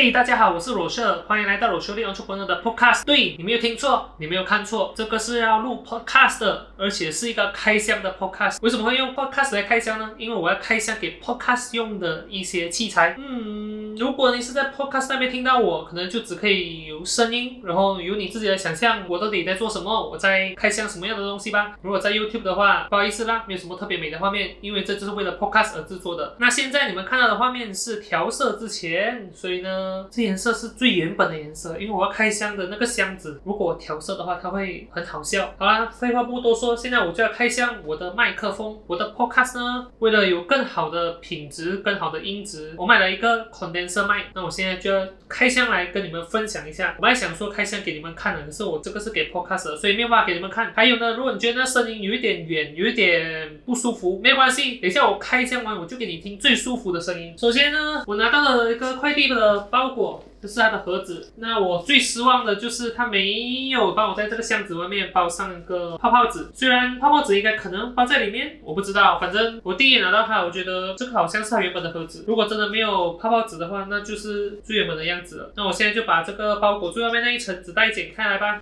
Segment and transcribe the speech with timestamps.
[0.00, 3.04] 嘿，大家好，我是裸社，欢迎来到罗修炼出朋友的 Podcast。
[3.04, 8.58] 对你没有听错，你没有看错，这个是要录 Podcast 的，而且是一个开箱的 Podcast。
[8.62, 10.12] 为什么会用 Podcast 来开箱呢？
[10.16, 13.16] 因为我要开箱给 Podcast 用的一些器材。
[13.18, 21.76] 嗯，如果你是在 Podcast 那边听到我，可能就只可以有声音，然后有你自己的想象，我到底在做什么，我在开箱什么样的东西吧。
[21.82, 26.36] 如果在 YouTube 的话，不好意思啦，没有什么特别美的画面，因为这就是为了 Podcast 而制作的。
[26.38, 30.06] 那现在你们看到的画面是调色之前，所以呢。
[30.10, 35.52] 这颜色是最原本的颜色，因为我要开箱的那个箱子，如果我调色的话，它会很好笑。
[35.58, 38.78] 好啦，废话不多说，现在我就要开箱我的麦克风。
[38.86, 44.24] 我的 Podcast 呢，为了有更好的品质、更好的音质，我买了一个 condenser 色麦。
[44.34, 46.94] 那我现在就要开箱来跟你们分享一下。
[46.98, 50.72] 我本来想说开箱给你们看的，可是我这个是给 Podcast 的，所以没有办法给你们看。
[50.74, 57.32] 还有呢，如果你觉得那声音有一点远，有一点不舒服，没关系，等一下我开箱完我就给你听最舒服的声音。
[57.38, 59.68] 首先呢，我拿到了一个快递的。
[59.70, 61.32] 包裹，这是它的盒子。
[61.36, 66.48] 那我最失望的就是它没有帮我在这个箱子外面包上一个泡泡纸。
[66.54, 69.18] 虽然泡泡纸应该可能包在里面，我不知道。
[69.18, 72.24] 反正我第一眼拿到它，我觉得这个好像是它原本的盒子。
[72.26, 75.52] 如果真的没有泡泡纸的话，那就是最原本的样子了。
[75.56, 78.60] 那我现在就把这个包裹最外面那一层纸袋剪开来吧。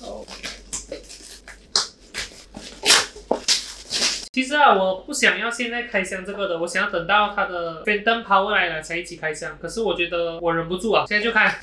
[0.00, 0.24] 好。
[4.34, 9.58] 其实啊，我不想要现在开箱这个的，我想要等到它的粉灯抛过来了才一起开箱。
[9.60, 11.48] 可是我觉得我忍不住啊，现在就开。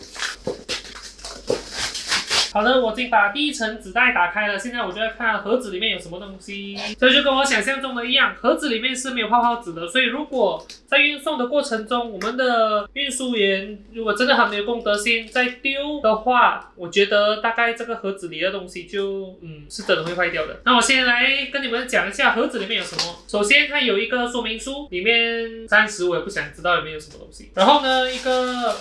[2.54, 6.78] 好的，我已经把第一层纸袋打开了，现在我就要看盒子里面有什么东西。
[7.00, 20.60] 这就跟我想象中的一样，盒子里面是没有泡泡纸的，所以如果在运送的过程中，我们的运输员如果真的很没有公德心，再丢的话，我觉得大概这个盒子里的东西就嗯是真的会坏掉的。
[20.66, 23.16] 那我先来跟你们讲一下盒子里面有什么。
[23.28, 27.52] 首先它有一个说明书，里面暂时我也不想知道里面有什么东西。
[27.54, 28.76] 然后呢一个。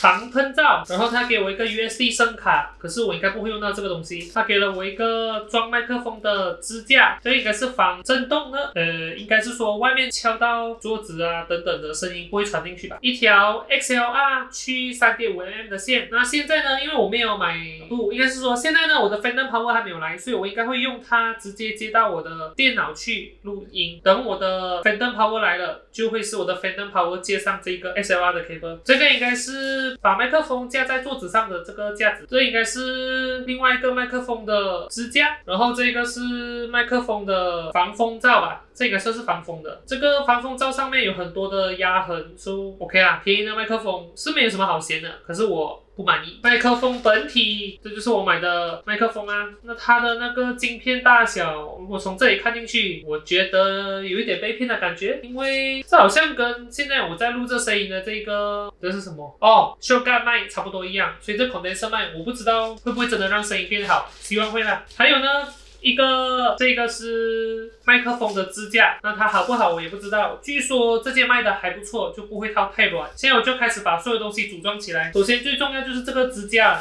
[0.00, 4.30] 防喷罩，然后他给我一个 USB 声卡，可是我应该不会用到这个东西。
[4.32, 12.98] 他给了我一个装麦克风的支架，这应该是防震动的，呃，应该是说外面敲到桌子啊等等的声音不会传进去吧。
[13.00, 16.08] 一条 XLR 去三点五 mm 的线。
[16.10, 17.56] 那现在呢，因为我没有买，
[17.88, 24.00] 不，应该是说现在呢，我的 Phantom Power 还没有来，所以我应该会用它直接接到我的电脑去录音。
[24.02, 28.78] 等我的 Phantom Power 来了，就会是我的 Phantom Power 接上这个 XLR 的 cable。
[28.84, 29.83] 这个应该是。
[30.00, 39.82] 把麦克风架在桌子上的这个架子，这应该是另外一个麦克风的支架，然后这个是麦克风的防风罩吧，这个算是防风的。
[39.86, 45.83] 这个防风罩上面有很多的压痕，说 OK 啊，便宜的麦克风是没有什么好嫌的，可是我。
[45.96, 49.48] 不满意麦克风本体，这就是我买的麦克风啊。
[49.62, 61.14] 那它的那个镜片大小，我从这里看进去，我觉得有一点被骗的感觉，因为这好像跟现在我在录这声音的这个这是什么哦，修盖麦差不多一样。
[61.20, 64.84] 所以这孔内声麦，我不知道会不会真的让声音变好，希望会啦。
[64.96, 65.46] 还有呢。
[65.84, 70.40] 一个这个是麦克风的支架，那它好不好我也不知道。
[70.42, 73.10] 据说这件卖的还不错，就不会套太软。
[73.14, 75.12] 现在我就开始把所有东西组装起来。
[75.12, 76.80] 首先最重要就是这个支架，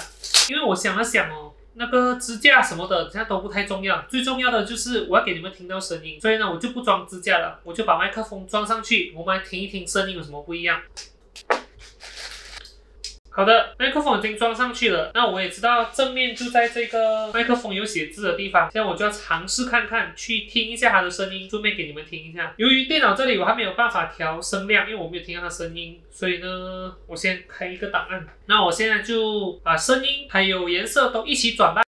[0.49, 4.05] 因为我想了想哦，那个支架什么的，这样都不太重要。
[4.09, 10.81] 最重要的就是我要给你们听到声音，所以呢我就不装支架了，我就把麦克风装上去，我们来听一听声音有什么不一样。
[13.35, 15.09] 好的，麦克风已经装上去了。
[15.15, 18.69] 那我也知道正面就在这个麦克风有写字的地方。
[18.71, 22.53] 现在我就要尝试看看，去听一下它的声音，顺便给你们听一下。
[22.57, 28.27] 由于电脑这里我还没有办法调声量，因为我没有听到它声音，所以呢，我先开一个档案。
[28.45, 31.82] 那我现在就把声音还有颜色都一起转吧。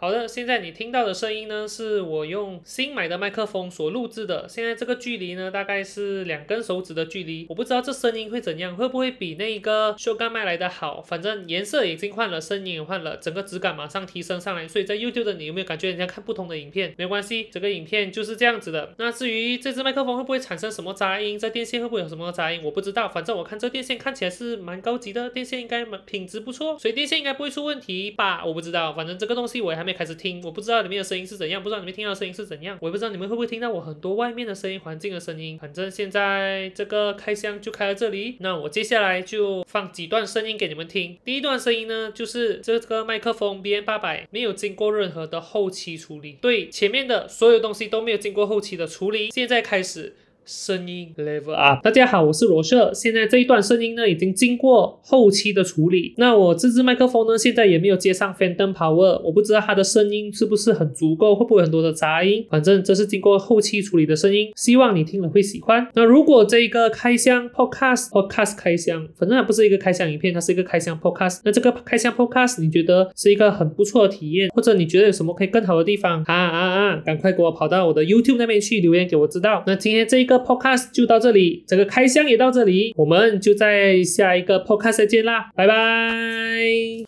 [0.00, 4.48] 好的，现在你听到的声音呢，是我用新买的麦克风所录制的。
[4.48, 7.44] 现在这个距离呢，大概是两根手指的距离。
[7.50, 11.02] 我不知道这声音会怎样，会不会比那个修干麦来的好？
[11.02, 14.66] 反正颜色已经换了，声音也换了，整个质感马上提升上来。
[14.66, 16.94] 所以在 YouTube 的你有没有感觉人家看不同的影片？
[16.96, 18.94] 没关系，这个影片就是这样子的。
[18.96, 23.06] 那至于这支麦克风会不会产生什么杂音，在电线会不会有什么杂音，我不知道。
[23.06, 28.42] 反正我看这电线看起来是蛮高级的，电线应该蛮品质不错，所以电线应该不会出问题吧？
[28.46, 30.82] 我不知道，反正这个东西我还没开始听，我不知道。
[30.82, 35.58] 里面的声音是怎样，不知道你们听到的声音是怎样，我也不知道你们会不会听到我很多外面的声音、环境的声音。
[35.58, 41.18] 反正现在这个开箱就开到这里，那我接下来就放几段声音给你们听。
[41.24, 49.30] 第一段声音呢，就是这个麦克风 B N 八百没有经过任何的后期处理，对前面的所有东西都没有经过后期的处理。
[49.30, 50.16] 现在开始。
[50.50, 51.80] 声音 level up。
[51.80, 52.92] 大家好，我是罗社。
[52.92, 56.12] 现在这一段声音呢，已经经过后期的处理。
[56.16, 62.44] 那我这支麦克风呢，现在也没有接上 Phantom Power，我不知道它的声音是不是很足够，会不会很多的杂音。
[62.50, 65.86] 反正这是经过后期处理的声音，希望你听了会喜欢。
[65.94, 71.42] 那如果这一个开箱 Podcast Podcast 开箱，反正它不是一个开箱影片，它是一个开箱 Podcast。
[71.44, 76.96] 那这个开箱 Podcast 你觉得是一个很不错的体验，或者你觉得有什么可以更好的地方啊啊啊！
[77.06, 79.62] 赶快给我跑到我的 YouTube 那边去留言给我知道。
[79.68, 85.74] 那今天这一个 podcast 就到这里，这个开箱也到这里，我们就在下一个 podcast 再见啦，拜拜。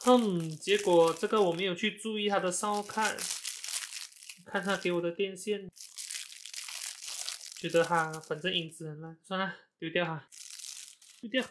[0.04, 3.16] 哼，结果这个我没有去注意它的烧看，
[4.44, 5.68] 看他给我的电线，
[7.60, 10.28] 觉得它反正影子很烂，算了，丢掉哈，
[11.20, 11.44] 丢掉。